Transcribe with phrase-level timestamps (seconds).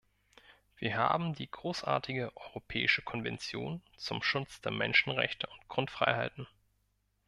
[0.77, 6.47] Wir haben die großartige Europäische Konvention zum Schutz der Menschenrechte und Grundfreiheiten.